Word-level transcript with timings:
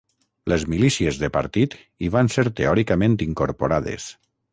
Les 0.51 0.63
milícies 0.73 1.19
de 1.23 1.29
partit 1.35 1.75
hi 2.05 2.09
van 2.15 2.31
ser 2.37 2.45
teòricament 2.61 3.19
incorporades. 3.27 4.09